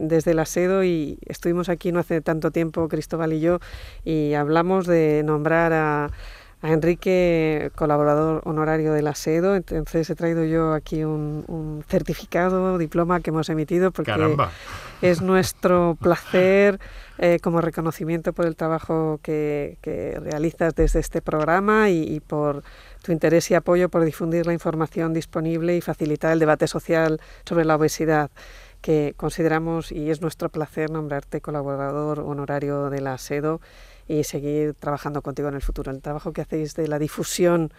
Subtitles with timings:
[0.00, 3.60] desde la SEDO y estuvimos aquí no hace tanto tiempo, Cristóbal y yo,
[4.04, 6.10] y hablamos de nombrar a,
[6.62, 9.54] Enrique colaborador honorario de la SEDO.
[9.54, 14.34] Entonces he traído yo aquí un, certificado, diploma que hemos emitido porque
[15.02, 16.80] es nuestro placer
[17.18, 19.76] eh, como reconocimiento por el trabajo que,
[20.24, 22.62] realizas desde este programa y por
[23.02, 27.66] tu interés y apoyo por difundir la información disponible y facilitar el debate social sobre
[27.66, 28.30] la obesidad
[28.84, 33.62] que consideramos y es nuestro placer nombrarte colaborador honorario de la SEDO
[34.06, 35.90] y seguir trabajando contigo en el futuro.
[35.90, 37.72] El trabajo que hacéis de la difusión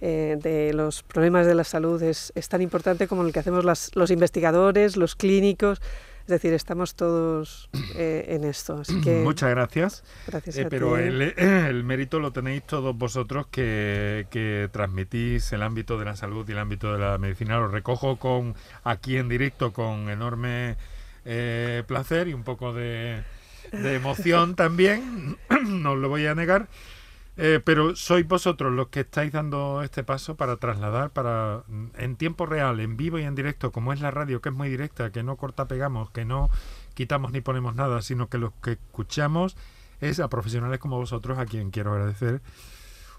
[0.00, 4.10] eh, de los problemas de la salud es, tan importante como el que hacemos los
[4.12, 5.82] investigadores, los clínicos,
[6.26, 8.78] es decir, estamos todos eh, en esto.
[8.80, 10.02] Así que Muchas gracias.
[10.26, 15.96] Gracias eh, pero El, el, mérito lo tenéis todos vosotros que, que, transmitís el ámbito
[16.00, 17.58] de la salud y el ámbito de la medicina.
[17.58, 20.76] Lo recojo con aquí en directo con enorme
[21.24, 23.22] eh, placer y un poco de,
[23.70, 25.38] de emoción también.
[25.64, 26.66] no os lo voy a negar.
[27.38, 32.16] Eh, pero sois vosotros los que estáis dando este paso para trasladar, para mm, en
[32.16, 35.12] tiempo real, en vivo y en directo, como es la radio, que es muy directa,
[35.12, 36.48] que no corta pegamos, que no
[36.94, 39.56] quitamos ni ponemos nada, sino que lo que escuchamos
[40.00, 42.40] es a profesionales como vosotros, a quien quiero agradecer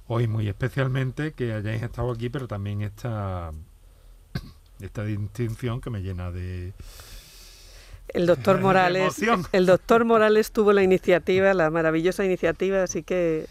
[0.08, 3.52] hoy muy especialmente que hayáis estado aquí, pero también esta,
[4.80, 6.74] esta distinción que me llena de,
[8.14, 9.22] el doctor Morales,
[9.52, 13.48] el doctor Morales tuvo la iniciativa, la maravillosa iniciativa, así que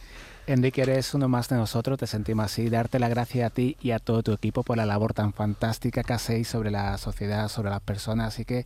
[0.47, 2.71] Enrique, eres uno más de nosotros, te sentimos así.
[2.71, 6.05] Darte la gracia a ti y a todo tu equipo por la labor tan fantástica
[6.05, 8.29] que hacéis sobre la sociedad, sobre las personas.
[8.29, 8.65] Así que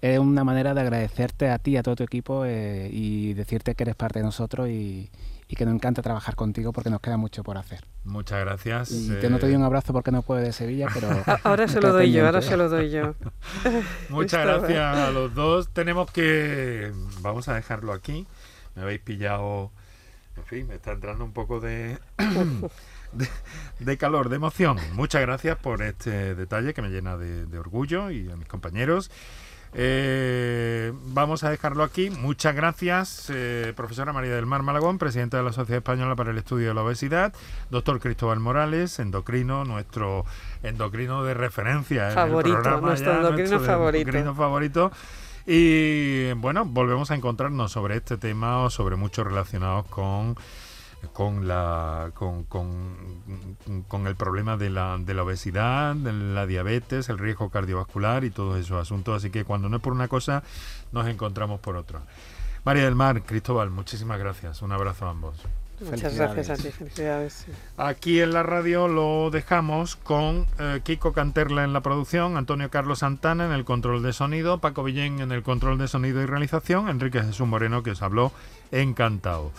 [0.00, 3.74] es una manera de agradecerte a ti y a todo tu equipo eh, y decirte
[3.74, 5.10] que eres parte de nosotros y,
[5.54, 7.84] que nos encanta trabajar contigo porque nos queda mucho por hacer.
[8.04, 8.92] Muchas gracias.
[8.92, 11.08] Y te no te doy un abrazo porque no puedo de Sevilla, pero...
[11.42, 13.14] ahora se lo doy yo, ahora se lo doy yo.
[14.08, 15.68] Muchas gracias a los dos.
[15.70, 16.92] Tenemos que...
[17.20, 18.26] Vamos a dejarlo aquí.
[18.76, 19.72] Me habéis pillado
[20.36, 21.98] en fin, me está entrando un poco de,
[23.78, 24.78] de, calor, de emoción.
[24.94, 29.10] Muchas gracias por este detalle que me llena de, orgullo y a mis compañeros.
[29.72, 32.10] Eh, vamos a dejarlo aquí.
[32.10, 36.38] Muchas gracias, eh, profesora María del Mar Malagón, presidenta de la Sociedad Española para el
[36.38, 37.32] Estudio de la Obesidad,
[37.70, 40.24] doctor Cristóbal Morales, endocrino, nuestro
[40.64, 42.10] endocrino de referencia.
[42.10, 44.00] Favorito, nuestro endocrino favorito.
[44.00, 44.92] endocrino favorito
[45.52, 50.36] y bueno, volvemos a encontrarnos sobre este tema o sobre muchos relacionados con
[51.12, 57.18] con la con, con, el problema de la, de la obesidad, de la diabetes, el
[57.18, 59.16] riesgo cardiovascular y todos esos asuntos.
[59.16, 60.44] Así que cuando no es por una cosa,
[60.92, 62.02] nos encontramos por otra.
[62.64, 64.62] María del Mar, Cristóbal, muchísimas gracias.
[64.62, 65.34] Un abrazo a ambos.
[65.80, 67.46] Muchas gracias a ti, felicidades.
[67.76, 72.98] Aquí en la radio lo dejamos con eh, Kiko Canterla en la producción, Antonio Carlos
[72.98, 76.88] Santana en el control de sonido, Paco Villén en el control de sonido y realización,
[76.88, 78.32] Enrique Jesús Moreno que os habló
[78.72, 79.52] encantado.